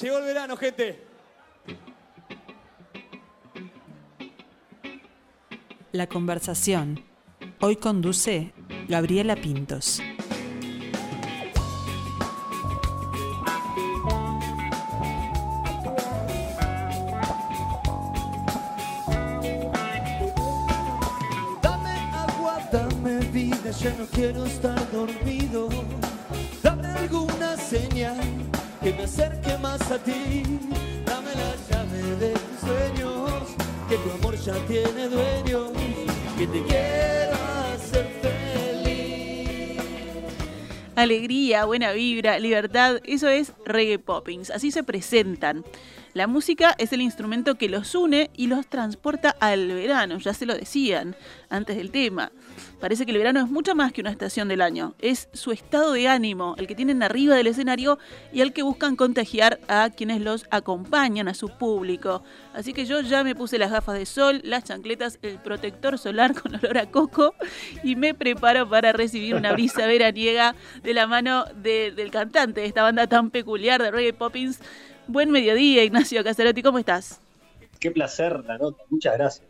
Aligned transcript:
Llegó 0.00 0.18
el 0.18 0.24
verano, 0.24 0.56
gente. 0.56 1.00
La 5.92 6.08
conversación. 6.08 7.04
Hoy 7.60 7.76
conduce 7.76 8.52
Gabriela 8.88 9.36
Pintos. 9.36 10.02
Dame 21.62 21.90
agua, 22.12 22.68
dame 22.72 23.20
vida, 23.26 23.70
ya 23.70 23.94
no 23.94 24.06
quiero 24.06 24.44
estar 24.44 24.90
dormido. 24.90 25.23
Más 29.84 29.92
a 29.92 29.98
ti. 30.02 30.42
Dame 31.04 31.30
la 31.34 31.54
llave 31.68 32.16
de 32.16 32.32
tus 32.32 32.60
sueños, 32.60 33.42
que 33.88 33.96
tu 33.96 34.10
amor 34.10 34.36
ya 34.36 34.54
tiene 34.66 35.08
dueño. 35.08 35.72
Que 36.38 36.46
te 36.46 36.62
quiero 36.62 37.36
hacer 37.72 38.06
feliz. 38.22 39.80
Alegría, 40.96 41.64
buena 41.64 41.92
vibra, 41.92 42.38
libertad, 42.38 43.00
eso 43.04 43.28
es 43.28 43.52
reggae 43.64 43.98
poppings, 43.98 44.50
así 44.50 44.70
se 44.70 44.82
presentan. 44.82 45.64
La 46.12 46.26
música 46.28 46.74
es 46.78 46.92
el 46.92 47.00
instrumento 47.00 47.56
que 47.56 47.68
los 47.68 47.94
une 47.94 48.30
y 48.36 48.46
los 48.46 48.68
transporta 48.68 49.34
al 49.40 49.66
verano, 49.68 50.18
ya 50.18 50.32
se 50.32 50.46
lo 50.46 50.54
decían 50.54 51.16
antes 51.50 51.76
del 51.76 51.90
tema. 51.90 52.30
Parece 52.80 53.06
que 53.06 53.12
el 53.12 53.18
verano 53.18 53.40
es 53.40 53.48
mucho 53.48 53.74
más 53.74 53.92
que 53.92 54.00
una 54.00 54.10
estación 54.10 54.48
del 54.48 54.60
año, 54.60 54.94
es 55.00 55.28
su 55.32 55.52
estado 55.52 55.92
de 55.92 56.08
ánimo, 56.08 56.54
el 56.58 56.66
que 56.66 56.74
tienen 56.74 57.02
arriba 57.02 57.34
del 57.34 57.46
escenario 57.46 57.98
y 58.32 58.40
al 58.42 58.52
que 58.52 58.62
buscan 58.62 58.96
contagiar 58.96 59.58
a 59.68 59.90
quienes 59.90 60.20
los 60.20 60.46
acompañan, 60.50 61.28
a 61.28 61.34
su 61.34 61.48
público. 61.48 62.22
Así 62.52 62.72
que 62.72 62.84
yo 62.86 63.00
ya 63.00 63.24
me 63.24 63.34
puse 63.34 63.58
las 63.58 63.70
gafas 63.70 63.98
de 63.98 64.06
sol, 64.06 64.40
las 64.44 64.64
chancletas, 64.64 65.18
el 65.22 65.38
protector 65.38 65.98
solar 65.98 66.34
con 66.40 66.54
olor 66.54 66.78
a 66.78 66.90
coco 66.90 67.34
y 67.82 67.96
me 67.96 68.14
preparo 68.14 68.68
para 68.68 68.92
recibir 68.92 69.34
una 69.34 69.52
brisa 69.52 69.86
veraniega 69.86 70.54
de 70.82 70.94
la 70.94 71.06
mano 71.06 71.44
de- 71.62 71.92
del 71.92 72.10
cantante 72.10 72.60
de 72.60 72.66
esta 72.66 72.82
banda 72.82 73.06
tan 73.06 73.30
peculiar 73.30 73.82
de 73.82 73.90
Reggae 73.90 74.12
Poppins. 74.12 74.60
Buen 75.06 75.30
mediodía, 75.30 75.84
Ignacio 75.84 76.22
Casarotti, 76.24 76.62
¿cómo 76.62 76.78
estás? 76.78 77.20
Qué 77.78 77.90
placer 77.90 78.42
la 78.46 78.56
nota, 78.56 78.82
muchas 78.88 79.14
gracias. 79.18 79.46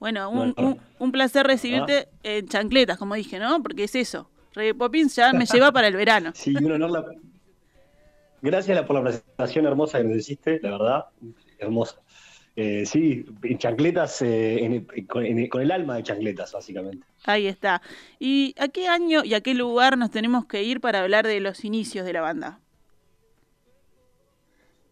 Bueno, 0.00 0.30
un, 0.30 0.54
un- 0.56 0.78
un 0.98 1.12
placer 1.12 1.46
recibirte 1.46 2.08
en 2.22 2.46
chancletas, 2.48 2.98
como 2.98 3.14
dije, 3.14 3.38
¿no? 3.38 3.62
Porque 3.62 3.84
es 3.84 3.94
eso. 3.94 4.30
Reggae 4.54 4.74
Poppins 4.74 5.14
ya 5.16 5.32
me 5.32 5.44
lleva 5.52 5.72
para 5.72 5.88
el 5.88 5.96
verano. 5.96 6.32
Sí, 6.34 6.54
un 6.56 6.72
honor 6.72 6.90
la... 6.90 7.04
Gracias 8.40 8.80
por 8.84 8.96
la 8.96 9.02
presentación 9.02 9.66
hermosa 9.66 9.98
que 9.98 10.04
nos 10.04 10.16
hiciste, 10.18 10.60
la 10.62 10.70
verdad, 10.70 11.04
hermosa. 11.58 11.96
Eh, 12.54 12.84
sí, 12.86 13.24
en 13.42 13.58
chancletas, 13.58 14.20
eh, 14.22 14.64
en- 14.64 15.06
con, 15.06 15.24
en- 15.24 15.48
con 15.48 15.62
el 15.62 15.70
alma 15.70 15.96
de 15.96 16.02
chancletas, 16.02 16.52
básicamente. 16.52 17.06
Ahí 17.24 17.46
está. 17.46 17.82
¿Y 18.18 18.54
a 18.58 18.68
qué 18.68 18.88
año 18.88 19.24
y 19.24 19.34
a 19.34 19.40
qué 19.40 19.54
lugar 19.54 19.96
nos 19.98 20.10
tenemos 20.10 20.46
que 20.46 20.62
ir 20.64 20.80
para 20.80 21.00
hablar 21.02 21.26
de 21.26 21.38
los 21.40 21.64
inicios 21.64 22.04
de 22.04 22.12
la 22.12 22.20
banda? 22.20 22.60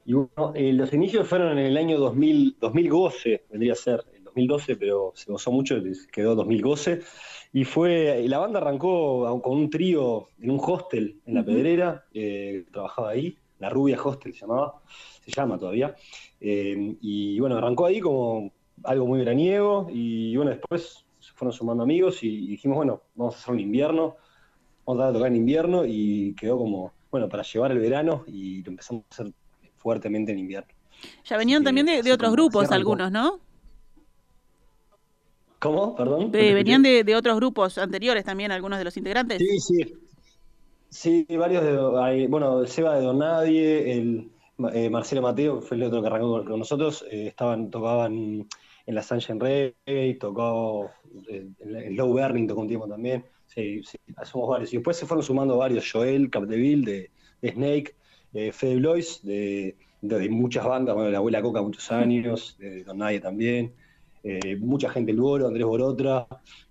Y 0.05 0.13
bueno, 0.13 0.53
eh, 0.55 0.73
los 0.73 0.93
inicios 0.93 1.27
fueron 1.29 1.59
en 1.59 1.67
el 1.67 1.77
año 1.77 1.99
2000, 1.99 2.57
2012, 2.61 3.45
vendría 3.51 3.73
a 3.73 3.77
ser, 3.77 4.05
2012, 4.37 4.77
pero 4.77 5.13
se 5.15 5.33
gozó 5.33 5.51
mucho, 5.51 5.77
quedó 6.13 6.35
2012. 6.35 7.01
Y 7.53 7.65
fue, 7.65 8.21
y 8.23 8.29
la 8.29 8.39
banda 8.39 8.61
arrancó 8.61 9.41
con 9.43 9.57
un 9.57 9.71
trío 9.71 10.29
en 10.41 10.51
un 10.51 10.61
hostel 10.63 11.21
en 11.25 11.35
La. 11.35 11.45
Pedrera, 11.45 12.05
eh, 12.13 12.67
trabajaba 12.71 13.11
ahí, 13.11 13.37
La 13.59 13.71
Rubia 13.71 13.99
Hostel 14.03 14.35
se 14.35 14.41
llamaba, 14.41 14.83
se 15.25 15.31
llama 15.31 15.59
todavía. 15.59 15.95
Eh, 16.41 16.97
y 17.01 17.41
bueno, 17.41 17.57
arrancó 17.57 17.87
ahí 17.87 18.01
como 18.01 18.53
algo 18.85 19.07
muy 19.07 19.21
veraniego, 19.21 19.89
y 19.91 20.37
bueno, 20.37 20.51
después 20.51 21.07
se 21.19 21.33
fueron 21.33 21.53
sumando 21.53 21.83
amigos 21.83 22.23
y, 22.23 22.49
dijimos, 22.49 22.77
bueno, 22.77 23.03
vamos 23.15 23.37
a 23.37 23.39
hacer 23.39 23.55
un 23.55 23.61
invierno, 23.61 24.17
vamos 24.85 25.03
a 25.03 25.13
tocar 25.13 25.29
en 25.29 25.37
invierno, 25.37 25.85
y 25.87 26.35
quedó 26.35 26.59
como, 26.59 26.93
bueno, 27.11 27.29
para 27.29 27.43
llevar 27.43 27.73
el 27.73 27.79
verano, 27.79 28.25
y 28.27 28.63
lo 28.63 28.71
empezamos 28.71 29.05
a 29.11 29.15
hacer 29.15 29.33
fuertemente 29.77 30.33
en 30.33 30.41
invierno. 30.41 30.69
Ya 31.25 31.37
venían 31.37 31.61
Sí, 31.61 31.65
también 31.65 31.87
de, 31.87 32.13
otros 32.13 32.33
grupos 32.33 32.71
algunos, 32.71 33.11
¿no? 33.11 33.41
¿Cómo? 35.59 35.97
Perdón. 35.97 36.31
Eh, 36.35 36.55
venían 36.55 36.83
de, 36.83 37.03
de 37.03 37.17
otros 37.17 37.37
grupos 37.37 37.79
anteriores 37.79 38.25
también 38.25 38.53
algunos 38.53 38.79
de 38.79 38.85
los 38.85 38.97
integrantes. 38.97 39.39
Sí, 39.39 39.61
sí. 39.61 39.95
Sí, 40.89 41.27
varios 41.37 41.65
de. 41.65 42.27
bueno, 42.29 42.65
Seba 42.67 42.97
de 42.97 43.05
Don 43.05 43.19
Nadie, 43.19 43.93
el, 43.93 44.31
eh, 44.73 44.89
Marcelo 44.89 45.23
Mateo, 45.23 45.61
que 45.61 45.67
fue 45.67 45.77
el 45.77 45.83
otro 45.83 46.01
que 46.01 46.07
arrancó 46.07 46.45
con, 46.45 46.59
nosotros, 46.59 47.05
eh, 47.11 47.27
estaban, 47.27 47.71
tocaban 47.71 48.47
en 48.87 48.95
la 48.95 49.03
Sunshine 49.03 49.41
Reggae, 49.41 50.15
tocó 50.15 50.91
eh, 51.29 51.49
en 51.61 51.97
Low 51.97 52.09
Burning, 52.09 52.47
tocó 52.47 52.63
un 52.63 52.69
tiempo 52.69 52.89
también. 52.89 53.25
Sí, 53.47 53.83
sí, 53.83 53.99
somos 54.25 54.49
varios. 54.49 54.73
Y 54.73 54.77
después 54.77 54.97
se 54.97 55.07
fueron 55.07 55.25
sumando 55.25 55.57
varios, 55.57 55.91
Joel, 55.91 56.31
Capdeville, 56.31 56.85
de, 56.85 57.11
de 57.43 57.53
Snake, 57.53 57.95
eh, 58.33 58.53
Fede 58.53 58.77
Blois, 58.77 59.21
de, 59.23 59.77
de, 60.01 60.19
de 60.19 60.29
muchas 60.29 60.65
bandas, 60.65 60.95
bueno, 60.95 61.11
la 61.11 61.19
abuela 61.19 61.43
Coca 61.43 61.63
muchos 61.63 61.91
años, 61.91 62.57
de 62.59 62.85
Don 62.85 62.99
Nadie 62.99 63.21
también. 63.21 63.75
Eh, 64.29 64.57
mucha 64.57 64.91
gente, 64.91 65.13
el 65.13 65.21
Boro, 65.21 65.47
Andrés 65.47 65.65
Borotra, 65.67 66.27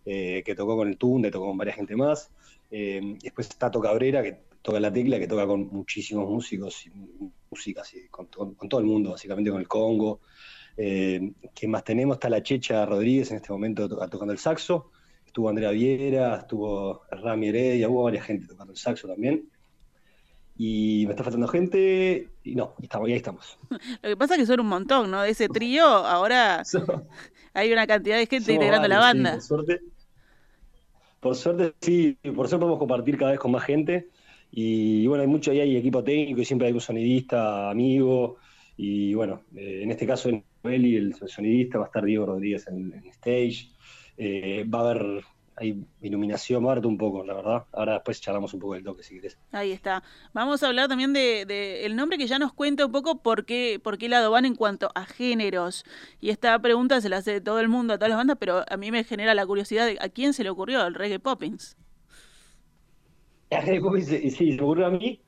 eh, 0.06 0.44
que 0.46 0.56
tocó 0.56 0.76
con 0.76 0.88
el 0.90 0.98
Tunde, 0.98 1.32
tocó 1.32 1.48
con 1.48 1.58
varias 1.58 1.78
gente 1.78 1.96
más. 1.96 2.30
Eh, 2.70 3.18
después 3.22 3.48
está 3.48 3.68
Tato 3.68 3.80
Cabrera, 3.80 4.22
que 4.22 4.38
toca 4.62 4.80
la 4.80 4.92
tecla, 4.92 5.20
que 5.20 5.28
toca 5.28 5.46
con 5.48 5.68
muchísimos 5.72 6.30
músicos 6.30 6.86
y 6.86 6.92
músicas, 7.50 7.94
y 7.94 8.08
con, 8.10 8.26
con- 8.28 8.56
con 8.56 8.68
todo 8.68 8.80
el 8.82 8.86
mundo, 8.88 9.12
básicamente 9.12 9.52
con 9.52 9.62
el 9.62 9.68
Congo. 9.68 10.20
Eh, 10.76 11.32
¿Qué 11.54 11.68
más 11.68 11.84
tenemos? 11.86 12.16
Está 12.18 12.30
la 12.30 12.44
Checha 12.44 12.86
Rodríguez 12.86 13.32
en 13.32 13.38
este 13.38 13.52
momento 13.54 13.88
to- 13.88 14.08
tocando 14.10 14.34
el 14.34 14.40
saxo. 14.40 14.92
Estuvo 15.26 15.48
Andrea 15.50 15.72
Viera, 15.72 16.36
estuvo 16.38 17.02
Rami 17.12 17.48
Heredia, 17.50 17.88
hubo 17.90 18.04
varias 18.04 18.26
gente 18.26 18.48
tocando 18.48 18.72
el 18.74 18.78
saxo 18.78 19.08
también. 19.08 19.48
Y 20.58 21.04
me 21.06 21.12
está 21.12 21.24
faltando 21.24 21.48
gente, 21.50 22.30
y 22.46 22.56
no, 22.56 22.76
y 22.80 22.84
estamos, 22.84 23.10
y 23.10 23.12
ahí 23.12 23.18
estamos. 23.18 23.58
Lo 24.02 24.10
que 24.10 24.16
pasa 24.18 24.36
es 24.36 24.40
que 24.42 24.46
son 24.46 24.62
un 24.62 24.68
montón, 24.68 25.12
¿no? 25.12 25.22
De 25.22 25.30
ese 25.32 25.50
trío 25.50 25.84
ahora 25.86 26.64
hay 27.56 27.72
una 27.72 27.88
cantidad 27.88 28.18
de 28.18 28.28
gente 28.28 28.46
Somos 28.46 28.56
integrando 28.56 28.88
la 28.88 28.96
sí, 28.96 29.02
banda. 29.02 29.32
por 29.34 29.42
suerte. 29.42 29.80
Por 31.20 31.36
suerte, 31.36 31.74
sí, 31.82 32.18
por 32.36 32.48
suerte 32.48 32.62
podemos 32.62 32.80
compartir 32.80 33.18
cada 33.18 33.32
vez 33.32 33.40
con 33.40 33.52
más 33.52 33.64
gente. 33.64 34.10
Y 34.52 35.08
bueno, 35.08 35.22
hay 35.24 35.28
mucho, 35.28 35.52
ahí 35.52 35.60
hay 35.62 35.76
equipo 35.76 36.04
técnico 36.04 36.42
y 36.42 36.46
siempre 36.46 36.68
hay 36.68 36.74
un 36.74 36.82
sonidista, 36.82 37.70
amigo. 37.72 38.38
Y 38.78 39.14
bueno, 39.16 39.42
eh, 39.56 39.82
en 39.84 39.92
este 39.92 40.06
caso, 40.06 40.30
Noel 40.64 40.86
y 40.86 40.96
el 40.98 41.16
sonidista 41.16 41.80
va 41.80 41.86
a 41.86 41.88
estar 41.88 42.04
Diego 42.04 42.28
Rodríguez 42.28 42.68
en, 42.68 42.94
en 42.94 43.06
stage. 43.08 43.70
Eh, 44.18 44.66
va 44.72 44.80
a 44.80 44.92
haber 44.92 45.24
hay 45.58 45.86
iluminación, 46.02 46.64
va 46.66 46.70
a 46.70 46.72
haber 46.74 46.86
un 46.86 46.98
poco, 46.98 47.24
la 47.24 47.34
verdad. 47.34 47.66
Ahora 47.72 47.94
después 47.94 48.22
charlamos 48.22 48.54
un 48.54 48.60
poco 48.60 48.74
del 48.74 48.84
toque 48.84 49.04
si 49.04 49.16
querés. 49.16 49.38
Ahí 49.52 49.72
está. 49.72 50.04
Vamos 50.34 50.64
a 50.64 50.68
hablar 50.68 50.88
también 50.88 51.14
de, 51.14 51.46
de 51.46 51.86
el 51.86 51.96
nombre 51.96 52.18
que 52.18 52.28
ya 52.28 52.40
nos 52.40 52.54
cuenta 52.54 52.86
un 52.86 52.92
poco 52.92 53.22
por 53.22 53.46
qué, 53.46 53.80
por 53.82 53.98
qué 53.98 54.10
lado 54.10 54.32
van 54.32 54.46
en 54.46 54.56
cuanto 54.56 54.92
a 54.96 55.06
géneros. 55.06 55.86
Y 56.20 56.30
esta 56.30 56.58
pregunta 56.60 57.02
se 57.02 57.10
la 57.10 57.18
hace 57.18 57.42
todo 57.42 57.60
el 57.60 57.70
mundo, 57.70 57.94
a 57.94 57.98
todas 57.98 58.10
las 58.10 58.18
bandas, 58.18 58.38
pero 58.40 58.64
a 58.68 58.78
mí 58.78 58.92
me 58.92 59.04
genera 59.04 59.34
la 59.34 59.46
curiosidad 59.46 59.86
de 59.86 59.98
a 60.02 60.10
quién 60.10 60.34
se 60.34 60.44
le 60.44 60.50
ocurrió 60.50 60.86
el 60.86 60.94
reggae 60.94 61.20
poppins. 61.20 61.78
Poppins, 63.82 64.12
eh, 64.12 64.30
sí, 64.32 64.52
se 64.52 64.58
me 64.58 64.64
ocurrió 64.64 64.88
a 64.88 64.90
mí. 64.90 65.22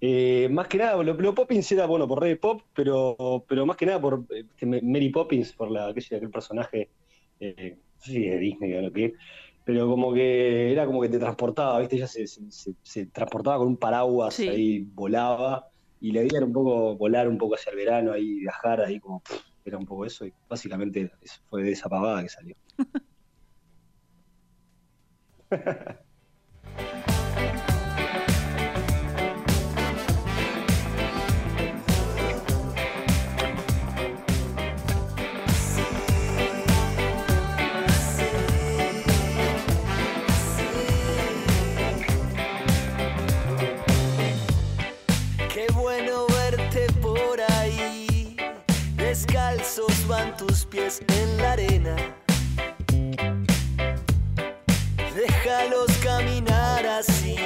Eh, 0.00 0.48
más 0.50 0.68
que 0.68 0.78
nada, 0.78 1.02
lo, 1.02 1.14
lo 1.14 1.34
Poppins 1.34 1.72
era 1.72 1.86
bueno 1.86 2.06
por 2.06 2.22
Red 2.22 2.38
Pop, 2.38 2.62
pero, 2.72 3.44
pero 3.48 3.66
más 3.66 3.76
que 3.76 3.86
nada 3.86 4.00
por 4.00 4.26
eh, 4.30 4.44
este, 4.48 4.66
Mary 4.66 5.10
Poppins, 5.10 5.52
por 5.52 5.70
la 5.70 5.92
que 5.92 6.00
aquel 6.00 6.30
personaje, 6.30 6.90
eh, 7.40 7.76
no 7.76 8.00
sé 8.00 8.12
si 8.12 8.20
de 8.20 8.38
Disney 8.38 8.74
o 8.74 8.82
lo 8.82 8.92
que, 8.92 9.14
pero 9.68 9.86
como 9.86 10.14
que 10.14 10.72
era 10.72 10.86
como 10.86 11.02
que 11.02 11.10
te 11.10 11.18
transportaba, 11.18 11.78
¿viste? 11.80 11.96
Ella 11.96 12.06
se, 12.06 12.26
se- 12.26 12.50
se- 12.50 12.74
se 12.82 13.06
transportaba 13.08 13.58
con 13.58 13.66
un 13.68 13.76
paraguas, 13.78 14.34
Sí. 14.34 14.48
ahí 14.48 14.80
volaba, 14.84 15.66
y 16.00 16.12
la 16.12 16.22
idea 16.22 16.38
era 16.38 16.46
un 16.46 16.52
poco 16.54 16.96
volar 16.96 17.28
un 17.28 17.36
poco 17.38 17.54
hacia 17.56 17.70
el 17.72 17.76
verano, 17.76 18.12
ahí 18.12 18.40
viajar, 18.40 18.80
ahí 18.80 18.98
como 18.98 19.20
pff, 19.20 19.36
era 19.64 19.76
un 19.78 19.84
poco 19.84 20.06
eso, 20.06 20.24
y 20.26 20.34
básicamente 20.48 21.12
eso 21.20 21.36
fue 21.50 21.62
de 21.64 21.72
esa 21.72 21.88
pavada 21.90 22.22
que 22.22 22.28
salió. 22.30 22.54
pies 50.70 51.00
en 51.08 51.36
la 51.38 51.52
arena. 51.52 51.96
Déjalos 55.14 55.90
caminar 55.98 56.86
así, 56.86 57.36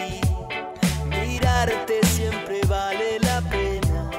mirarte 1.09 2.01
siempre 2.07 2.61
vale 2.69 3.19
la 3.21 3.41
pena. 3.43 4.11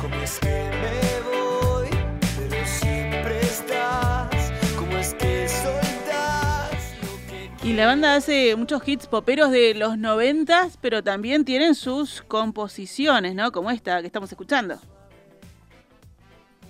¿Cómo 0.00 0.14
es 0.16 0.38
que 0.38 0.70
me 0.82 1.20
voy? 1.30 1.88
Pero 2.38 2.66
siempre 2.66 3.40
estás. 3.40 4.52
¿Cómo 4.76 4.96
es 4.96 5.14
que 5.14 5.48
soltás 5.48 6.94
lo 7.02 7.60
que 7.60 7.68
Y 7.68 7.72
la 7.74 7.86
banda 7.86 8.14
hace 8.14 8.56
muchos 8.56 8.86
hits 8.86 9.06
poperos 9.06 9.50
de 9.50 9.74
los 9.74 9.98
noventas, 9.98 10.78
pero 10.80 11.02
también 11.02 11.44
tienen 11.44 11.74
sus 11.74 12.22
composiciones, 12.22 13.34
¿no? 13.34 13.52
Como 13.52 13.70
esta 13.70 14.00
que 14.00 14.06
estamos 14.06 14.30
escuchando. 14.30 14.80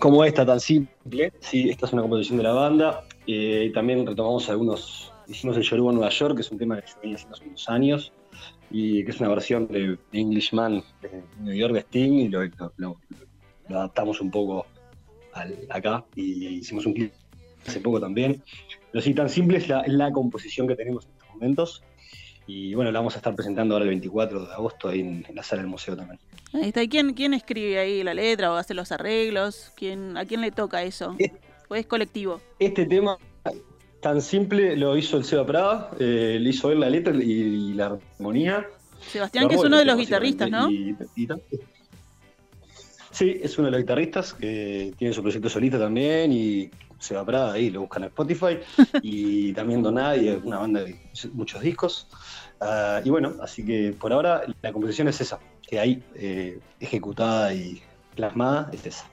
Como 0.02 0.24
esta 0.24 0.44
tan 0.44 0.58
simple, 0.58 1.32
sí, 1.38 1.70
esta 1.70 1.86
es 1.86 1.92
una 1.92 2.02
composición 2.02 2.38
de 2.38 2.42
la 2.42 2.52
banda. 2.52 3.04
Eh, 3.24 3.70
también 3.72 4.04
retomamos 4.04 4.50
algunos, 4.50 5.12
hicimos 5.28 5.56
el 5.56 5.62
Yoruba 5.62 5.92
Nueva 5.92 6.08
York, 6.08 6.34
que 6.34 6.40
es 6.40 6.50
un 6.50 6.58
tema 6.58 6.80
que 6.80 6.88
yo 6.88 6.94
venía 7.00 7.14
haciendo 7.14 7.36
hace 7.36 7.46
unos 7.46 7.68
años, 7.68 8.12
y 8.68 9.04
que 9.04 9.12
es 9.12 9.20
una 9.20 9.28
versión 9.28 9.68
de 9.68 9.96
Englishman 10.10 10.82
de 11.02 11.22
New 11.38 11.54
York 11.54 11.76
Sting, 11.76 12.14
y 12.14 12.28
lo, 12.30 12.98
adaptamos 13.68 14.20
un 14.20 14.32
poco 14.32 14.66
acá, 15.70 16.04
y 16.16 16.48
hicimos 16.48 16.84
un 16.84 16.94
clip 16.94 17.12
hace 17.64 17.78
poco 17.78 18.00
también. 18.00 18.42
Pero 18.90 19.02
sí, 19.02 19.14
tan 19.14 19.28
simple 19.28 19.58
es 19.58 19.68
la, 19.68 20.10
composición 20.10 20.66
que 20.66 20.74
tenemos 20.74 21.04
en 21.04 21.12
estos 21.12 21.28
momentos. 21.28 21.84
Y 22.46 22.74
bueno, 22.74 22.90
la 22.90 22.98
vamos 22.98 23.14
a 23.14 23.18
estar 23.18 23.34
presentando 23.34 23.74
ahora 23.74 23.84
el 23.84 23.90
24 23.90 24.46
de 24.46 24.52
agosto 24.52 24.88
ahí 24.88 25.00
en, 25.00 25.24
la 25.34 25.42
sala 25.42 25.62
del 25.62 25.70
museo 25.70 25.96
también. 25.96 26.18
Ahí 26.52 26.68
está. 26.68 26.82
¿Y 26.82 26.88
quién, 26.88 27.14
quién 27.14 27.34
escribe 27.34 27.78
ahí 27.78 28.02
la 28.02 28.14
letra 28.14 28.52
o 28.52 28.56
hace 28.56 28.74
los 28.74 28.92
arreglos? 28.92 29.72
¿Quién, 29.76 30.16
¿A 30.16 30.24
quién 30.24 30.40
le 30.40 30.50
toca 30.50 30.82
eso? 30.82 31.16
¿O 31.68 31.74
es 31.74 31.86
colectivo? 31.86 32.40
Este 32.58 32.84
tema 32.86 33.16
tan 34.02 34.20
simple 34.20 34.76
lo 34.76 34.96
hizo 34.96 35.16
el 35.16 35.24
Seba 35.24 35.46
Prada, 35.46 35.90
eh, 35.98 36.36
le 36.38 36.50
hizo 36.50 36.70
él 36.72 36.80
la 36.80 36.90
letra 36.90 37.14
y, 37.14 37.72
la 37.74 37.98
armonía. 38.18 38.66
Sebastián, 39.00 39.48
que 39.48 39.54
es 39.54 39.62
uno 39.62 39.78
de 39.78 39.84
los 39.84 39.96
guitarristas, 39.96 40.50
¿no? 40.50 40.68
sí, 43.10 43.40
es 43.42 43.58
uno 43.58 43.66
de 43.66 43.70
los 43.70 43.80
guitarristas 43.80 44.34
que 44.34 44.92
tiene 44.98 45.14
su 45.14 45.22
proyecto 45.22 45.48
solista 45.48 45.78
también 45.78 46.32
y 46.32 46.70
se 47.02 47.16
va 47.16 47.24
Prada, 47.24 47.54
ahí 47.54 47.70
lo 47.70 47.80
buscan 47.80 48.04
en 48.04 48.08
Spotify, 48.08 48.58
y 49.02 49.52
también 49.52 49.82
Donadi, 49.82 50.28
una 50.44 50.58
banda 50.58 50.84
de 50.84 50.98
muchos 51.32 51.60
discos. 51.60 52.06
Ah, 52.60 53.00
y 53.04 53.10
bueno, 53.10 53.34
así 53.42 53.64
que 53.64 53.92
por 53.98 54.12
ahora 54.12 54.42
la 54.62 54.72
composición 54.72 55.08
es 55.08 55.20
esa, 55.20 55.40
que 55.62 55.80
hay 55.80 56.02
eh, 56.14 56.60
ejecutada 56.78 57.52
y 57.52 57.82
plasmada, 58.14 58.70
es 58.72 58.86
esa. 58.86 59.06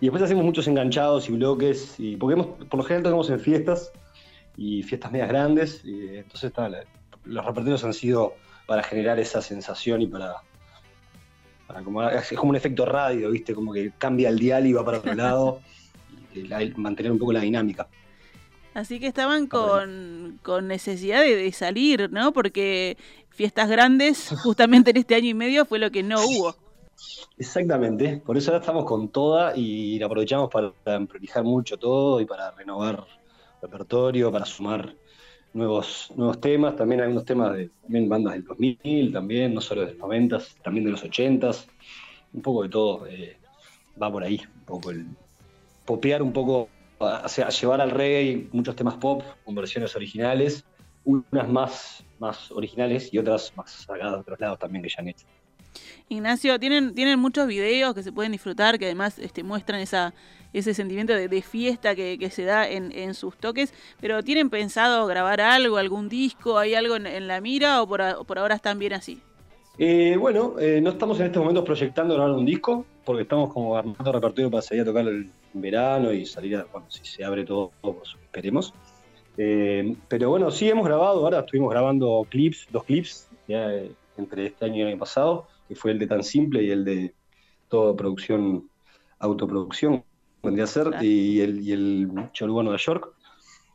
Y 0.00 0.06
después 0.06 0.22
hacemos 0.22 0.44
muchos 0.44 0.66
enganchados 0.68 1.28
y 1.28 1.32
bloques, 1.32 1.96
y 1.98 2.16
porque 2.16 2.42
por 2.42 2.78
lo 2.78 2.82
general 2.82 3.02
tocamos 3.02 3.28
en 3.28 3.40
fiestas 3.40 3.92
y 4.56 4.82
fiestas 4.82 5.12
medias 5.12 5.28
grandes, 5.28 5.84
y 5.84 6.16
entonces 6.16 6.50
los 7.24 7.44
repertorios 7.44 7.84
han 7.84 7.92
sido 7.92 8.34
para 8.66 8.82
generar 8.82 9.18
esa 9.18 9.42
sensación 9.42 10.00
y 10.00 10.06
para, 10.06 10.36
como, 11.84 12.08
es 12.08 12.32
como 12.32 12.50
un 12.50 12.56
efecto 12.56 12.86
radio, 12.86 13.30
¿viste? 13.30 13.54
Como 13.54 13.70
que 13.70 13.92
cambia 13.98 14.30
el 14.30 14.38
dial 14.38 14.66
y 14.66 14.72
va 14.72 14.82
para 14.82 14.98
otro 14.98 15.14
lado. 15.14 15.60
mantener 16.76 17.12
un 17.12 17.18
poco 17.18 17.32
la 17.32 17.40
dinámica. 17.40 17.88
Así 18.74 18.98
que 18.98 19.06
estaban 19.06 19.46
con, 19.46 20.40
necesidad 20.66 21.22
de, 21.22 21.50
salir, 21.52 22.10
¿no? 22.10 22.32
Porque 22.32 22.96
fiestas 23.30 23.68
grandes, 23.68 24.34
justamente 24.42 24.90
en 24.90 24.96
este 24.96 25.14
año 25.14 25.28
y 25.28 25.34
medio, 25.34 25.64
fue 25.64 25.78
lo 25.78 25.90
que 25.92 26.02
no 26.02 26.20
hubo. 26.20 26.56
Exactamente, 27.38 28.22
por 28.24 28.36
eso 28.36 28.50
ahora 28.50 28.60
estamos 28.60 28.84
con 28.84 29.08
toda 29.08 29.56
y 29.56 29.98
la 29.98 30.06
aprovechamos 30.06 30.50
para 30.50 30.72
prolijar 31.06 31.42
mucho 31.42 31.76
todo 31.76 32.20
y 32.20 32.24
para 32.24 32.52
renovar 32.52 33.04
repertorio, 33.60 34.30
para 34.30 34.44
sumar 34.44 34.94
nuevos, 35.52 36.12
nuevos 36.16 36.40
temas, 36.40 36.76
también 36.76 37.00
hay 37.00 37.10
unos 37.10 37.24
temas 37.24 37.54
de 37.54 37.70
bandas 37.88 38.34
del 38.34 38.44
2000, 38.44 39.12
también, 39.12 39.54
no 39.54 39.60
solo 39.60 39.82
de 39.82 39.88
los 39.88 39.98
90, 39.98 40.38
también 40.62 40.84
de 40.84 40.92
los 40.92 41.02
80, 41.02 41.50
un 42.32 42.42
poco 42.42 42.62
de 42.62 42.68
todo, 42.68 43.06
eh, 43.06 43.36
va 44.00 44.10
por 44.10 44.22
ahí, 44.22 44.40
un 44.56 44.64
poco 44.64 44.90
el, 44.90 45.06
popear 45.84 46.22
un 46.22 46.32
poco, 46.32 46.68
o 46.98 47.28
sea, 47.28 47.48
llevar 47.48 47.80
al 47.80 47.90
reggae 47.90 48.48
muchos 48.52 48.76
temas 48.76 48.94
pop 48.94 49.22
con 49.44 49.54
versiones 49.54 49.94
originales, 49.96 50.64
unas 51.04 51.48
más, 51.48 52.04
más 52.18 52.50
originales 52.50 53.12
y 53.12 53.18
otras 53.18 53.52
más 53.56 53.70
sacadas 53.70 54.12
de 54.14 54.20
otros 54.20 54.40
lados 54.40 54.58
también 54.58 54.82
que 54.82 54.88
ya 54.88 54.96
han 54.98 55.08
hecho. 55.08 55.26
Ignacio, 56.08 56.58
tienen, 56.60 56.94
tienen 56.94 57.18
muchos 57.18 57.46
videos 57.46 57.94
que 57.94 58.02
se 58.02 58.12
pueden 58.12 58.32
disfrutar, 58.32 58.78
que 58.78 58.86
además 58.86 59.18
este, 59.18 59.42
muestran 59.42 59.80
esa, 59.80 60.14
ese 60.52 60.72
sentimiento 60.72 61.12
de, 61.12 61.42
fiesta 61.42 61.94
que, 61.94 62.30
se 62.30 62.44
da 62.44 62.68
en, 62.68 63.14
sus 63.14 63.36
toques, 63.36 63.74
pero 64.00 64.22
¿tienen 64.22 64.50
pensado 64.50 65.06
grabar 65.06 65.40
algo, 65.40 65.76
algún 65.76 66.08
disco, 66.08 66.58
hay 66.58 66.74
algo 66.74 66.96
en, 66.96 67.26
la 67.26 67.40
mira 67.40 67.82
o 67.82 67.88
por, 67.88 68.24
por 68.26 68.38
ahora 68.38 68.54
están 68.54 68.78
bien 68.78 68.92
así? 68.92 69.20
Eh, 69.78 70.16
bueno, 70.16 70.54
eh, 70.60 70.80
no 70.80 70.90
estamos 70.90 71.18
en 71.18 71.26
estos 71.26 71.42
momentos 71.42 71.64
proyectando 71.64 72.14
grabar 72.14 72.32
un 72.32 72.46
disco, 72.46 72.86
porque 73.04 73.22
estamos 73.22 73.52
como 73.52 73.76
armando 73.76 74.12
repertorio 74.12 74.50
para 74.50 74.62
salir 74.62 74.82
a 74.82 74.84
tocar 74.84 75.08
el 75.08 75.28
verano 75.60 76.12
y 76.12 76.26
salir 76.26 76.56
a, 76.56 76.64
bueno, 76.64 76.86
si 76.90 77.04
se 77.04 77.24
abre 77.24 77.44
todo, 77.44 77.72
pues, 77.80 78.16
esperemos. 78.22 78.74
Eh, 79.36 79.96
pero 80.08 80.30
bueno, 80.30 80.50
sí 80.50 80.68
hemos 80.68 80.86
grabado, 80.86 81.24
ahora 81.24 81.40
estuvimos 81.40 81.70
grabando 81.70 82.26
clips, 82.30 82.68
dos 82.70 82.84
clips, 82.84 83.28
entre 83.48 84.46
este 84.46 84.64
año 84.64 84.76
y 84.76 84.80
el 84.82 84.88
año 84.88 84.98
pasado, 84.98 85.48
que 85.68 85.74
fue 85.74 85.90
el 85.90 85.98
de 85.98 86.06
Tan 86.06 86.22
Simple 86.22 86.62
y 86.62 86.70
el 86.70 86.84
de 86.84 87.14
toda 87.68 87.96
producción, 87.96 88.68
autoproducción, 89.18 90.04
vendría 90.42 90.64
a 90.64 90.68
ser, 90.68 90.90
y 91.02 91.40
el, 91.40 91.60
y 91.60 91.72
el 91.72 92.08
Nueva 92.08 92.76
York, 92.76 93.12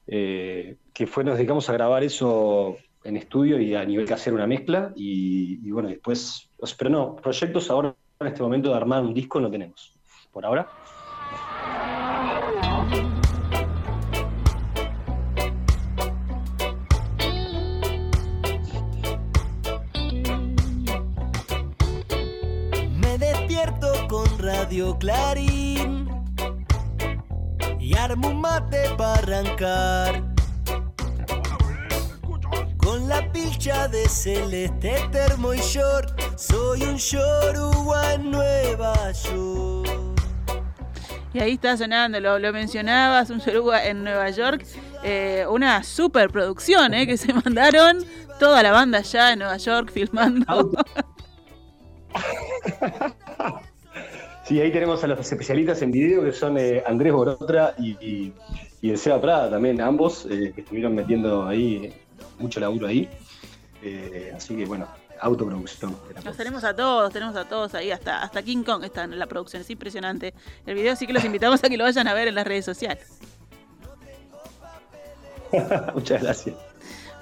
que 0.06 1.08
fue, 1.08 1.24
nos 1.24 1.36
dedicamos 1.36 1.70
a 1.70 1.74
grabar 1.74 2.04
eso 2.04 2.78
en 3.04 3.18
estudio 3.18 3.60
y 3.60 3.76
a 3.76 3.86
nivel 3.86 4.06
que 4.06 4.14
hacer 4.14 4.34
una 4.34 4.48
mezcla 4.48 4.92
y, 4.96 5.70
bueno, 5.72 5.90
después, 5.90 6.50
pero 6.78 6.90
no, 6.90 7.16
proyectos 7.16 7.70
ahora 7.70 7.96
en 8.20 8.28
este 8.28 8.42
momento 8.42 8.70
de 8.70 8.76
armar 8.76 9.02
un 9.04 9.14
disco 9.14 9.40
no 9.40 9.50
tenemos, 9.50 9.96
por 10.32 10.46
ahora. 10.46 10.70
Radio 24.70 25.00
Clarín 25.00 26.08
y 27.80 27.98
armo 27.98 28.28
un 28.28 28.40
mate 28.40 28.78
para 29.00 29.14
arrancar 29.16 30.24
la 33.08 33.32
pilcha 33.32 33.88
de 33.88 34.08
celeste, 34.08 34.94
termo 35.12 35.56
y 35.56 35.58
short. 35.58 36.22
Soy 36.38 36.84
un 36.84 36.98
yoruba 36.98 38.14
en 38.14 38.30
Nueva 38.30 39.12
York. 39.12 39.90
Y 41.34 41.40
ahí 41.40 41.54
está 41.54 41.76
sonando, 41.76 42.20
lo, 42.20 42.54
mencionabas, 42.54 43.32
un 43.32 43.40
yoruba 43.40 43.84
en 43.84 44.04
Nueva 44.04 44.30
York. 44.30 44.68
Eh, 45.04 45.48
una 45.50 45.82
superproducción 45.82 46.94
eh, 46.94 47.08
que 47.08 47.18
se 47.18 47.34
mandaron 47.34 48.06
toda 48.40 48.62
la 48.62 48.72
banda 48.72 49.00
allá 49.00 49.34
en 49.34 49.40
Nueva 49.40 49.58
York 49.58 49.92
filmando. 49.92 50.70
Sí, 54.50 54.60
ahí 54.60 54.72
tenemos 54.72 55.04
a 55.04 55.08
los 55.08 55.32
especialistas 55.32 55.80
en 55.84 55.92
video 55.92 56.24
que 56.24 56.32
son 56.32 56.58
eh, 56.58 56.82
Andrés 56.84 57.14
Borotra 57.14 57.76
y, 57.78 58.34
y, 58.82 58.90
el 58.90 58.98
Seba 58.98 59.22
Prada 59.22 59.48
también, 59.48 59.80
ambos, 59.80 60.26
eh, 60.26 60.52
que 60.56 60.62
estuvieron 60.62 60.96
metiendo 60.96 61.46
ahí 61.46 61.94
mucho 62.40 62.60
laburo 62.60 62.88
ahí. 62.88 63.08
Eh, 63.84 64.34
así 64.36 64.56
que 64.56 64.66
bueno, 64.66 64.88
autoproducción. 65.22 65.96
Los 66.26 66.36
tenemos 66.36 66.64
a 66.64 66.76
todos, 66.76 67.14
tenemos 67.14 67.36
a 67.36 67.48
todos 67.48 67.76
ahí, 67.76 67.92
hasta, 67.92 68.24
hasta 68.24 68.42
King 68.42 68.64
Kong 68.64 68.84
está 68.84 69.04
en 69.04 69.20
la 69.20 69.28
producción, 69.28 69.62
es 69.62 69.70
impresionante. 69.70 70.34
El 70.66 70.74
video 70.74 70.96
sí 70.96 71.06
que 71.06 71.14
los 71.14 71.24
invitamos 71.24 71.64
a 71.64 71.70
que 71.70 71.78
lo 71.78 71.84
vayan 71.84 72.08
a 72.08 72.16
ver 72.16 72.28
en 72.28 72.34
las 72.34 72.48
redes 72.48 72.66
sociales. 72.66 73.20
Muchas 75.94 76.24
gracias. 76.24 76.56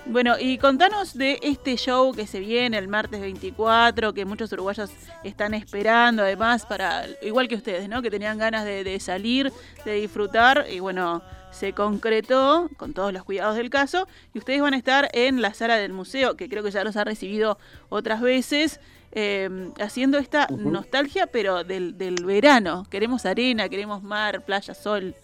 Bueno, 0.10 0.36
y 0.40 0.58
contanos 0.58 1.14
de 1.18 1.38
este 1.42 1.76
show 1.76 2.14
que 2.14 2.26
se 2.28 2.40
viene 2.40 2.78
el 2.78 2.88
martes 2.88 3.20
24, 3.20 4.14
que 4.14 4.26
muchos 4.26 4.52
uruguayos 4.54 4.90
están 5.24 5.54
esperando, 5.54 6.24
además, 6.24 6.66
para, 6.66 7.06
igual 7.22 7.48
que 7.48 7.56
ustedes, 7.56 7.90
¿no? 7.90 8.02
Que 8.02 8.10
tenían 8.10 8.38
ganas 8.38 8.64
de, 8.64 8.84
de 8.84 9.00
salir, 9.00 9.52
de 9.84 9.94
disfrutar, 9.94 10.66
y 10.72 10.80
bueno, 10.80 11.22
se 11.52 11.74
concretó 11.74 12.70
con 12.78 12.94
todos 12.94 13.12
los 13.12 13.24
cuidados 13.24 13.56
del 13.56 13.70
caso 13.70 14.08
y 14.34 14.40
ustedes 14.40 14.62
van 14.62 14.74
a 14.74 14.78
estar 14.78 15.10
en 15.14 15.42
la 15.42 15.54
sala 15.54 15.78
del 15.78 15.92
museo, 15.94 16.38
que 16.38 16.50
creo 16.50 16.64
que 16.64 16.72
ya 16.72 16.84
los 16.84 16.96
ha 16.98 17.04
recibido 17.04 17.58
otras 17.90 18.22
veces, 18.22 18.80
eh, 19.12 19.72
haciendo 19.80 20.20
esta 20.20 20.48
nostalgia, 20.52 21.28
pero 21.28 21.64
del, 21.64 21.94
verano. 22.24 22.86
Queremos 22.90 23.26
arena, 23.26 23.70
queremos 23.70 24.04
mar, 24.04 24.46
playa, 24.46 24.74
sol 24.74 25.16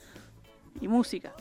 y 0.81 0.87
música. 0.87 1.33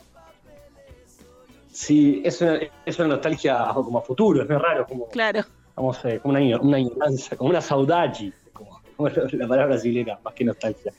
Sí, 1.73 2.21
es 2.23 2.39
una, 2.39 2.59
es 2.85 2.99
una 2.99 3.07
nostalgia 3.09 3.67
como 3.73 3.97
a 3.97 4.01
futuro, 4.03 4.43
es 4.43 4.47
muy 4.49 4.57
raro, 4.59 4.85
como, 4.85 5.07
claro. 5.07 5.43
vamos, 5.75 5.99
eh, 6.05 6.19
como 6.21 6.37
una, 6.37 6.59
una 6.59 6.77
como 7.35 7.49
una 7.49 7.61
saudade, 7.61 8.31
como, 8.53 8.79
la 9.09 9.47
palabra 9.47 9.65
brasileña, 9.65 10.19
más 10.23 10.35
que 10.35 10.45
nostalgia. 10.45 10.93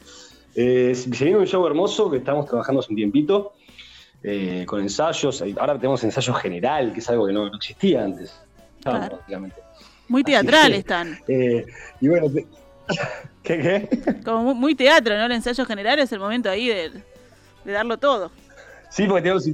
Eh, 0.56 0.92
se 0.94 1.08
viene 1.08 1.38
un 1.38 1.46
show 1.46 1.64
hermoso 1.64 2.10
que 2.10 2.18
estamos 2.18 2.46
trabajando 2.46 2.80
hace 2.80 2.90
un 2.90 2.96
tiempito, 2.96 3.52
eh, 4.24 4.64
con 4.66 4.80
ensayos. 4.80 5.44
Ahora 5.58 5.76
tenemos 5.76 6.02
ensayo 6.02 6.34
general, 6.34 6.92
que 6.92 6.98
es 6.98 7.08
algo 7.08 7.28
que 7.28 7.32
no, 7.32 7.46
existía 7.54 8.04
antes. 8.04 8.36
Muy 10.08 10.24
teatral 10.24 10.74
están. 10.74 11.18
Y 12.00 12.08
bueno, 12.08 12.26
¿qué, 13.44 13.88
¿qué? 13.88 14.22
Como 14.24 14.54
muy, 14.54 14.74
teatro, 14.74 15.16
¿no? 15.16 15.26
El 15.26 15.32
ensayo 15.32 15.64
general 15.64 16.00
es 16.00 16.10
el 16.10 16.18
momento 16.18 16.50
ahí 16.50 16.66
de, 16.66 16.90
darlo 17.64 17.96
todo. 17.96 18.32
Sí, 18.90 19.06
porque 19.06 19.22
tenemos, 19.22 19.44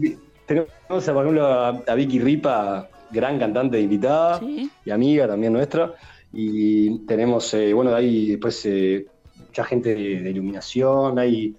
tenemos 0.54 1.04
por 1.04 1.22
ejemplo, 1.24 1.46
a, 1.46 1.94
Vicky 1.94 2.18
Ripa 2.18 2.88
gran 3.10 3.38
cantante 3.38 3.80
invitada 3.80 4.38
Sí. 4.38 4.70
y 4.84 4.90
amiga 4.90 5.26
también 5.26 5.52
nuestra. 5.52 5.94
Y 6.32 7.00
tenemos, 7.06 7.52
eh, 7.54 7.72
bueno, 7.72 7.94
hay 7.94 8.30
después 8.32 8.64
eh, 8.66 9.06
mucha 9.46 9.64
gente 9.64 9.94
de, 9.94 10.20
de 10.20 10.30
iluminación, 10.30 11.18
hay, 11.18 11.56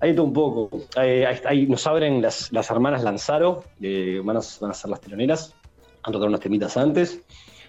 hay 0.00 0.14
todo 0.14 0.26
un 0.26 0.32
poco. 0.32 0.70
Hay- 0.96 1.24
hay- 1.24 1.40
hay- 1.46 1.66
nos 1.66 1.86
abren 1.86 2.20
las, 2.20 2.52
las 2.52 2.70
hermanas 2.70 3.02
Lanzaro, 3.02 3.64
que 3.80 4.20
van 4.20 4.36
a, 4.36 4.40
van 4.60 4.70
a 4.70 4.74
ser 4.74 4.90
las 4.90 5.00
teloneras, 5.00 5.54
han 6.02 6.12
tocado 6.12 6.26
unas 6.26 6.40
temitas 6.40 6.76
antes 6.76 7.20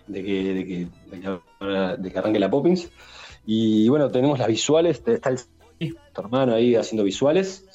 de 0.07 0.23
que, 0.23 0.53
de 0.53 0.65
que, 0.65 0.87
de 1.11 1.21
que- 1.21 1.97
de 2.01 2.11
que 2.11 2.19
arranque 2.19 2.39
la 2.39 2.49
Poppins. 2.49 2.89
Y 3.45 3.87
bueno, 3.89 4.09
tenemos 4.09 4.37
las 4.39 4.47
visuales, 4.47 5.01
está 5.05 5.29
el 5.29 5.39
tu 6.13 6.21
hermano 6.21 6.53
ahí 6.55 6.75
haciendo 6.75 7.03
visuales, 7.03 7.65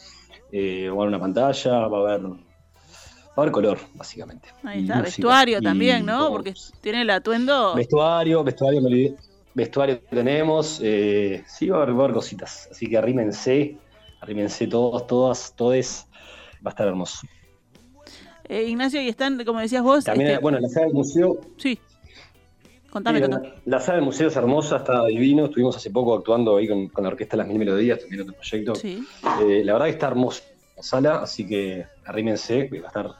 eh, 0.52 0.88
va 0.88 0.92
a 0.92 0.96
haber 0.96 1.08
una 1.08 1.20
pantalla, 1.20 1.86
va 1.88 1.98
a 1.98 2.00
haber, 2.14 2.30
va 3.38 3.42
a 3.42 3.44
haber 3.44 3.52
color, 3.52 3.78
básicamente. 3.94 4.48
Ahí 4.64 4.82
está, 4.82 5.00
vestuario 5.00 5.58
Y 5.58 5.62
también, 5.62 6.04
¿no? 6.04 6.28
Porque 6.28 6.54
tiene 6.80 7.02
el 7.02 7.10
atuendo. 7.10 7.74
Vestuario, 7.74 8.42
vestuario, 8.42 8.80
me 8.80 8.88
olvidé. 8.88 9.16
Vestuario 9.54 10.00
tenemos, 10.00 10.80
eh, 10.82 11.44
sí, 11.46 11.68
va 11.68 11.78
a, 11.78 11.82
haber, 11.82 11.94
va 11.94 12.00
a 12.00 12.04
haber 12.04 12.14
cositas, 12.14 12.68
así 12.70 12.88
que 12.88 12.96
arrímense, 12.96 13.76
arrímense 14.20 14.66
todos, 14.68 15.06
todas, 15.06 15.54
todes, 15.56 16.06
va 16.64 16.66
a 16.66 16.68
estar 16.70 16.86
hermoso. 16.86 17.26
Eh, 18.48 18.64
Ignacio, 18.64 19.02
y 19.02 19.08
están, 19.08 19.44
como 19.44 19.60
decías 19.60 19.82
vos. 19.82 20.04
También, 20.04 20.30
este, 20.30 20.42
bueno, 20.42 20.58
la 20.60 20.68
sala 20.68 20.86
del 20.86 20.94
museo, 20.94 21.40
Sí. 21.56 21.78
Contame, 22.90 23.18
sí, 23.18 23.22
contame. 23.22 23.48
la, 23.48 23.76
la 23.78 23.80
sala 23.80 23.96
del 23.96 24.04
museo 24.04 24.28
es 24.28 24.36
hermosa, 24.36 24.76
está 24.76 25.04
divino, 25.06 25.46
estuvimos 25.46 25.76
hace 25.76 25.90
poco 25.90 26.14
actuando 26.14 26.56
ahí 26.56 26.68
con, 26.68 26.88
con 26.88 27.04
la 27.04 27.10
orquesta 27.10 27.36
Las 27.36 27.46
Mil 27.48 27.58
Melodías, 27.58 28.00
también 28.00 28.22
otro 28.22 28.34
proyecto. 28.34 28.74
Sí. 28.74 29.04
Eh, 29.42 29.62
la 29.64 29.72
verdad 29.74 29.86
que 29.86 29.92
está 29.92 30.06
hermosa 30.08 30.42
la 30.76 30.82
sala, 30.82 31.22
así 31.22 31.46
que 31.46 31.86
arrímense, 32.06 32.68
que 32.68 32.78
va 32.78 32.86
a 32.86 32.88
estar, 32.88 33.10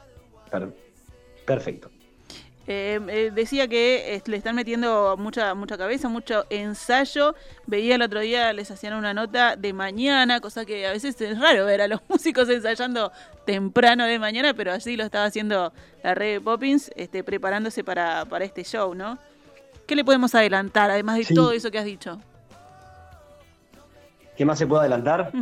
perfecto. 1.45 1.91
Eh, 2.71 3.01
eh, 3.09 3.31
decía 3.35 3.67
que 3.67 4.15
eh, 4.15 4.23
le 4.27 4.37
están 4.37 4.55
metiendo 4.55 5.17
mucha 5.17 5.55
mucha 5.55 5.79
cabeza, 5.79 6.11
mucho 6.11 6.45
ensayo. 6.51 7.35
Veía 7.67 7.95
el 7.95 8.03
otro 8.03 8.21
día, 8.21 8.53
les 8.53 8.71
hacían 8.71 8.93
una 8.93 9.15
nota 9.15 9.57
de 9.57 9.73
mañana, 9.73 10.41
cosa 10.41 10.67
que 10.67 10.87
a 10.87 10.93
veces 10.93 11.19
es 11.23 11.39
raro 11.41 11.65
ver 11.65 11.81
a 11.81 11.89
los 11.89 12.01
músicos 12.11 12.47
ensayando 12.51 13.11
temprano 13.47 14.05
de 14.05 14.19
mañana, 14.19 14.53
pero 14.53 14.73
así 14.73 14.99
lo 14.99 15.05
estaba 15.05 15.25
haciendo 15.25 15.73
la 16.03 16.15
red 16.15 16.35
de 16.35 16.41
Poppins, 16.43 16.91
este, 16.95 17.25
preparándose 17.25 17.83
para, 17.85 18.27
para 18.27 18.45
este 18.45 18.65
show, 18.65 18.95
¿no? 18.95 19.19
¿Qué 19.87 19.97
le 19.97 20.05
podemos 20.05 20.35
adelantar, 20.35 20.91
además 20.91 21.17
de 21.17 21.25
Sí. 21.25 21.35
todo 21.35 21.53
eso 21.53 21.71
que 21.71 21.79
has 21.79 21.87
dicho? 21.87 22.21
¿Qué 24.37 24.45
más 24.45 24.59
se 24.59 24.67
puede 24.67 24.81
adelantar? 24.83 25.33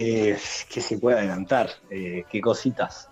Eh, 0.00 0.36
¿Qué 0.68 0.80
se 0.80 0.98
puede 0.98 1.18
adelantar? 1.18 1.70
Eh, 1.90 2.24
¿Qué 2.28 2.40
cositas? 2.40 3.08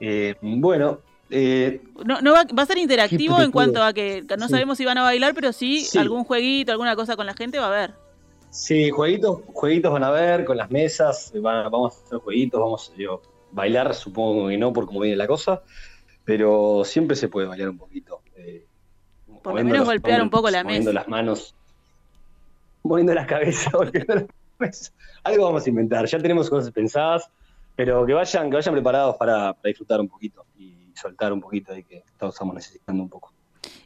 Eh, 0.00 0.34
bueno, 0.40 1.00
eh, 1.30 1.80
No, 2.04 2.20
no 2.20 2.32
va, 2.32 2.44
va 2.56 2.62
a 2.62 2.66
ser 2.66 2.78
interactivo 2.78 3.36
te 3.38 3.44
en 3.44 3.50
cuanto 3.52 3.82
a 3.82 3.92
que 3.92 4.24
no 4.38 4.46
Sí. 4.46 4.50
sabemos 4.52 4.78
si 4.78 4.84
van 4.84 4.98
a 4.98 5.02
bailar, 5.02 5.34
pero 5.34 5.52
sí, 5.52 5.80
Sí. 5.80 5.98
algún 5.98 6.24
jueguito, 6.24 6.72
alguna 6.72 6.94
cosa 6.96 7.16
con 7.16 7.26
la 7.26 7.34
gente 7.34 7.58
va 7.58 7.64
a 7.66 7.68
haber. 7.68 7.94
sí, 8.50 8.88
jueguitos, 8.90 9.40
jueguitos 9.52 9.92
van 9.92 10.04
a 10.04 10.10
ver 10.10 10.44
con 10.46 10.56
las 10.56 10.70
mesas, 10.70 11.30
van- 11.34 11.70
vamos 11.70 11.94
a 11.98 12.04
hacer 12.06 12.18
jueguitos, 12.18 12.58
vamos 12.60 12.92
digo, 12.96 13.20
bailar, 13.52 13.94
supongo 13.94 14.48
que 14.48 14.56
no 14.56 14.72
por 14.72 14.86
cómo 14.86 15.00
viene 15.00 15.16
la 15.16 15.26
cosa, 15.26 15.62
pero 16.24 16.82
siempre 16.84 17.16
se 17.16 17.28
puede 17.28 17.46
bailar 17.48 17.68
un 17.70 17.78
poquito. 17.78 18.20
eh, 18.36 18.64
Por 19.26 19.36
lo 19.46 19.50
moviendo 19.50 19.72
menos 19.72 19.86
golpear 19.86 20.22
un 20.22 20.30
poco 20.30 20.48
la 20.50 20.62
moviendo 20.64 20.90
mesa. 20.90 21.00
las 21.00 21.08
manos, 21.08 21.54
moviendo 22.82 23.12
las 23.14 23.26
cabezas, 23.26 23.72
moviendo 23.74 24.14
las 24.14 24.24
cabezas. 24.58 24.92
Algo 25.24 25.44
vamos 25.44 25.66
a 25.66 25.68
inventar, 25.68 26.06
ya 26.06 26.18
tenemos 26.18 26.48
cosas 26.48 26.70
pensadas, 26.70 27.28
pero 27.76 28.06
que 28.06 28.14
vayan, 28.14 28.50
que 28.50 28.56
vayan 28.56 28.74
preparados 28.74 29.16
para, 29.16 29.54
para 29.54 29.68
disfrutar 29.68 30.00
un 30.00 30.08
poquito 30.08 30.46
y 30.56 30.92
soltar 30.94 31.32
un 31.32 31.40
poquito 31.40 31.76
y 31.76 31.84
que 31.84 32.04
todos 32.18 32.34
estamos 32.34 32.54
necesitando 32.56 33.02
un 33.04 33.10
poco. 33.10 33.34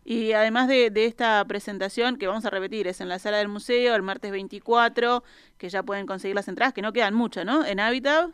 Y 0.05 0.33
además 0.33 0.69
de, 0.69 0.91
de 0.91 1.07
esta 1.07 1.45
presentación, 1.47 2.17
que 2.17 2.27
vamos 2.27 2.45
a 2.45 2.51
repetir, 2.51 2.87
es 2.89 3.01
en 3.01 3.09
la 3.09 3.19
sala 3.19 3.39
del 3.39 3.49
museo 3.49 3.95
el 3.95 4.03
martes 4.03 4.31
24, 4.33 5.23
que 5.59 5.69
ya 5.69 5.83
pueden 5.83 6.07
conseguir 6.07 6.35
las 6.37 6.49
entradas, 6.49 6.75
que 6.75 6.83
no 6.83 6.93
quedan 6.93 7.15
muchas, 7.15 7.45
¿no? 7.45 7.65
En 7.65 7.81
Habitat. 7.81 8.31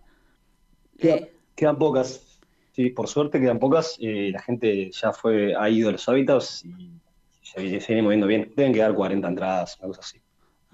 Quedan, 0.98 1.18
Eh, 1.18 1.32
quedan 1.54 1.78
pocas. 1.78 2.40
Sí, 2.72 2.90
por 2.90 3.08
suerte 3.08 3.40
quedan 3.40 3.58
pocas. 3.58 3.96
eh, 4.00 4.30
la 4.32 4.42
gente 4.42 4.90
ya 4.92 5.12
fue, 5.12 5.54
ha 5.56 5.68
ido 5.70 5.88
a 5.88 5.92
los 5.92 6.08
hábitats 6.08 6.64
y 6.64 7.00
se, 7.42 7.80
se 7.80 7.86
viene 7.94 8.02
moviendo 8.02 8.26
bien. 8.26 8.52
Deben 8.56 8.72
quedar 8.74 8.94
40 8.94 9.28
entradas, 9.28 9.78
una 9.78 9.88
cosa 9.88 10.00
así. 10.00 10.20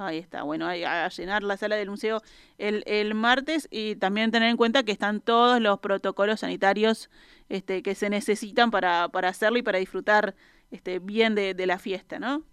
Ahí 0.05 0.19
está, 0.19 0.43
bueno, 0.43 0.67
a 0.69 1.09
llenar 1.09 1.43
la 1.43 1.57
sala 1.57 1.77
del 1.77 1.91
museo 1.91 2.23
el, 2.59 2.83
el 2.87 3.15
martes 3.15 3.69
y 3.71 3.97
también 3.97 4.31
tener 4.31 4.49
en 4.49 4.57
cuenta 4.57 4.83
que 4.83 4.93
están 4.93 5.21
todos 5.21 5.61
los 5.61 5.79
protocolos 5.81 6.41
sanitarios 6.41 7.11
este, 7.49 7.83
que 7.83 7.95
se 7.95 8.11
necesitan 8.11 8.71
para, 8.71 9.09
para 9.09 9.29
hacerlo 9.29 9.59
y 9.59 9.63
para 9.63 9.79
disfrutar 9.79 10.35
este, 10.71 10.99
bien 10.99 11.35
de, 11.35 11.55
de 11.55 11.67
la 11.67 11.79
fiesta, 11.79 12.19
¿no? 12.19 12.45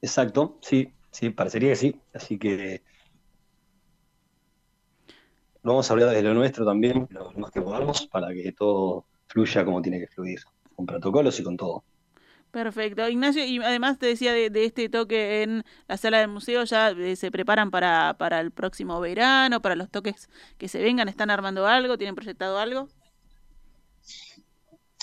Exacto, 0.00 0.58
sí, 0.62 0.92
sí, 1.10 1.30
parecería 1.30 1.70
que 1.70 1.76
sí. 1.76 2.00
Así 2.14 2.38
que 2.38 2.82
vamos 5.62 5.90
a 5.90 5.92
hablar 5.92 6.10
desde 6.10 6.22
lo 6.22 6.34
nuestro 6.34 6.64
también, 6.64 7.06
lo 7.10 7.32
más 7.32 7.50
que 7.50 7.60
podamos, 7.60 8.06
para 8.06 8.32
que 8.32 8.52
todo 8.52 9.04
fluya 9.26 9.64
como 9.64 9.82
tiene 9.82 9.98
que 9.98 10.06
fluir, 10.06 10.40
con 10.74 10.86
protocolos 10.86 11.40
y 11.40 11.42
con 11.42 11.56
todo. 11.56 11.84
Perfecto. 12.56 13.06
Ignacio, 13.06 13.44
y 13.44 13.58
además 13.58 13.98
te 13.98 14.06
decía 14.06 14.32
de, 14.32 14.48
de 14.48 14.64
este 14.64 14.88
toque 14.88 15.42
en 15.42 15.62
la 15.88 15.98
sala 15.98 16.20
del 16.20 16.28
museo, 16.28 16.64
ya 16.64 16.88
eh, 16.88 17.14
se 17.14 17.30
preparan 17.30 17.70
para, 17.70 18.14
para 18.16 18.40
el 18.40 18.50
próximo 18.50 18.98
verano, 18.98 19.60
para 19.60 19.76
los 19.76 19.90
toques 19.90 20.30
que 20.56 20.66
se 20.66 20.82
vengan, 20.82 21.06
¿están 21.10 21.28
armando 21.28 21.66
algo? 21.66 21.98
¿Tienen 21.98 22.14
proyectado 22.14 22.58
algo? 22.58 22.88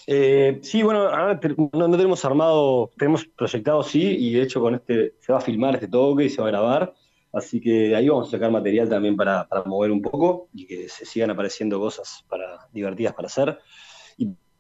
Eh, 0.08 0.62
sí, 0.64 0.82
bueno, 0.82 1.02
ahora 1.02 1.40
no, 1.74 1.88
no 1.88 1.96
tenemos 1.96 2.26
armado, 2.26 2.90
tenemos 2.98 3.24
proyectado 3.26 3.84
sí, 3.84 4.02
y 4.02 4.34
de 4.34 4.42
hecho 4.42 4.60
con 4.60 4.74
este 4.74 5.14
se 5.20 5.32
va 5.32 5.38
a 5.38 5.42
filmar 5.42 5.76
este 5.76 5.88
toque 5.88 6.24
y 6.24 6.30
se 6.30 6.42
va 6.42 6.48
a 6.48 6.52
grabar, 6.52 6.96
así 7.34 7.62
que 7.62 7.96
ahí 7.96 8.10
vamos 8.10 8.30
a 8.30 8.32
sacar 8.32 8.50
material 8.50 8.90
también 8.90 9.16
para, 9.16 9.48
para 9.48 9.64
mover 9.66 9.92
un 9.92 10.02
poco 10.02 10.48
y 10.56 10.66
que 10.66 10.90
se 10.90 11.06
sigan 11.06 11.30
apareciendo 11.30 11.80
cosas 11.80 12.26
para, 12.28 12.68
divertidas 12.74 13.14
para 13.14 13.28
hacer 13.28 13.60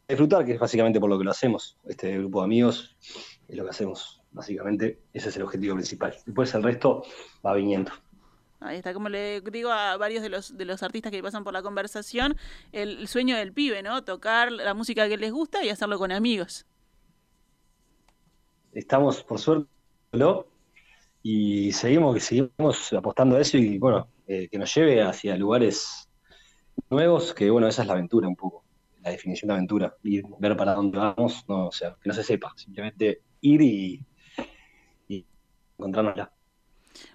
disfrutar, 0.08 0.46
que 0.46 0.54
es 0.54 0.60
básicamente 0.60 1.00
por 1.00 1.10
lo 1.10 1.18
que 1.18 1.24
lo 1.24 1.32
hacemos, 1.32 1.78
este 1.86 2.18
grupo 2.18 2.40
de 2.42 2.46
amigos 2.46 2.96
es 3.48 3.56
lo 3.58 3.64
que 3.64 3.70
hacemos, 3.70 4.22
básicamente, 4.32 5.00
ese 5.14 5.30
es 5.30 5.38
el 5.38 5.44
objetivo 5.44 5.76
principal. 5.76 6.16
Después 6.26 6.54
el 6.56 6.64
resto 6.64 7.04
va 7.46 7.54
viniendo. 7.54 7.92
Ahí 8.60 8.78
está, 8.78 8.94
como 8.94 9.10
le 9.10 9.42
digo 9.42 9.72
a 9.72 9.98
varios 9.98 10.24
de 10.24 10.30
los, 10.30 10.58
de 10.58 10.66
los 10.66 10.84
artistas 10.84 11.12
que 11.12 11.22
pasan 11.22 11.44
por 11.44 11.54
la 11.54 11.62
conversación, 11.62 12.38
el, 12.72 13.00
el 13.00 13.08
sueño 13.10 13.36
del 13.36 13.52
pibe, 13.52 13.84
¿no? 13.84 14.04
Tocar 14.04 14.52
la 14.52 14.74
música 14.74 15.08
que 15.10 15.18
les 15.18 15.32
gusta 15.34 15.64
y 15.66 15.70
hacerlo 15.70 15.98
con 16.00 16.12
amigos. 16.14 16.66
estamos 18.74 19.24
por 19.24 19.40
suerte 19.40 19.70
¿no? 20.14 20.46
y 21.22 21.72
seguimos 21.72 22.24
seguimos 22.24 22.92
apostando 22.94 23.38
a 23.38 23.42
eso 23.42 23.58
y 23.58 23.78
bueno 23.78 24.08
eh, 24.28 24.48
que 24.50 24.58
nos 24.58 24.74
lleve 24.74 25.02
hacia 25.02 25.36
lugares 25.38 26.10
nuevos 26.90 27.34
que 27.34 27.50
bueno 27.50 27.68
esa 27.68 27.84
es 27.84 27.88
la 27.88 27.94
aventura 27.94 28.28
un 28.28 28.36
poco 28.36 28.63
la 29.04 29.12
definición 29.12 29.50
de 29.50 29.54
aventura 29.56 29.96
y 30.04 30.22
ver 30.40 30.56
para 30.56 30.74
dónde 30.74 30.98
vamos 30.98 31.46
no 31.48 31.68
o 31.68 31.72
sea 31.72 31.96
que 32.02 32.10
no 32.10 32.16
se 32.16 32.24
sepa 32.24 32.54
simplemente 32.56 33.22
ir 33.42 33.62
y, 33.62 34.06
y 35.08 35.26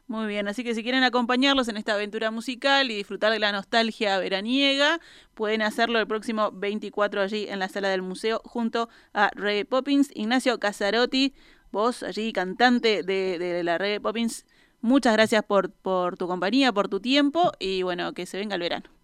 Muy 0.06 0.26
bien, 0.26 0.48
así 0.48 0.64
que 0.64 0.74
si 0.74 0.82
quieren 0.82 1.04
acompañarlos 1.04 1.68
en 1.68 1.76
esta 1.76 1.94
aventura 1.94 2.30
musical 2.30 2.90
y 2.90 2.96
disfrutar 2.96 3.32
de 3.32 3.38
la 3.38 3.52
nostalgia 3.52 4.18
veraniega, 4.18 5.00
pueden 5.34 5.62
hacerlo 5.62 6.00
el 6.00 6.06
próximo 6.06 6.50
24 6.52 7.20
allí 7.22 7.46
en 7.48 7.58
la 7.58 7.68
sala 7.68 7.88
del 7.88 8.02
museo 8.02 8.40
junto 8.44 8.88
a 9.12 9.30
Reggae 9.34 9.64
Poppins. 9.64 10.10
Ignacio 10.14 10.58
Casarotti, 10.58 11.34
vos 11.70 12.02
allí 12.02 12.32
cantante 12.32 13.02
de, 13.02 13.38
de 13.38 13.62
la 13.62 13.78
Reggae 13.78 14.00
Poppins, 14.00 14.46
muchas 14.80 15.12
gracias 15.12 15.44
por, 15.44 15.70
por 15.70 16.16
tu 16.16 16.26
compañía, 16.26 16.72
por 16.72 16.88
tu 16.88 17.00
tiempo 17.00 17.52
y 17.58 17.82
bueno, 17.82 18.12
que 18.12 18.26
se 18.26 18.38
venga 18.38 18.56
el 18.56 18.62
verano. 18.62 18.97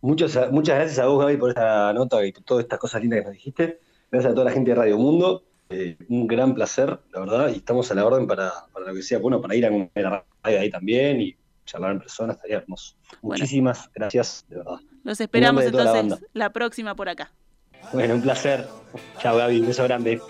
Muchas, 0.00 0.50
muchas 0.50 0.76
gracias 0.76 0.98
a 0.98 1.06
vos 1.06 1.20
Gaby 1.20 1.36
por 1.36 1.50
esta 1.50 1.92
nota 1.92 2.24
y 2.24 2.32
por 2.32 2.42
todas 2.44 2.64
estas 2.64 2.78
cosas 2.78 3.02
lindas 3.02 3.20
que 3.20 3.24
nos 3.24 3.32
dijiste 3.34 3.80
gracias 4.10 4.32
a 4.32 4.34
toda 4.34 4.46
la 4.46 4.52
gente 4.52 4.70
de 4.70 4.76
Radio 4.76 4.98
Mundo 4.98 5.44
Eh, 5.72 5.96
un 6.08 6.26
gran 6.26 6.52
placer, 6.52 6.98
la 7.12 7.20
verdad, 7.20 7.48
y 7.48 7.58
estamos 7.58 7.88
a 7.92 7.94
la 7.94 8.04
orden 8.04 8.26
para, 8.26 8.50
para 8.72 8.86
lo 8.86 8.94
que 8.94 9.02
sea, 9.02 9.20
bueno, 9.20 9.40
para 9.40 9.54
ir 9.54 9.64
a 9.64 9.70
una 9.70 10.24
radio 10.42 10.60
ahí 10.60 10.68
también 10.68 11.20
y 11.20 11.36
charlar 11.64 11.92
en 11.92 12.00
persona, 12.00 12.32
estaría 12.32 12.56
hermoso. 12.56 12.96
Bueno. 13.22 13.38
Muchísimas 13.38 13.88
gracias, 13.94 14.44
de 14.48 14.56
verdad. 14.56 14.80
Los 15.04 15.20
esperamos 15.20 15.62
la 15.62 15.70
entonces 15.70 15.92
banda. 15.92 16.18
la 16.32 16.50
próxima 16.50 16.96
por 16.96 17.08
acá. 17.08 17.30
Bueno, 17.92 18.16
un 18.16 18.20
placer. 18.20 18.66
Chao 19.20 19.36
Gaby, 19.36 19.60
un 19.60 19.68
beso 19.68 19.84
grande. 19.84 20.20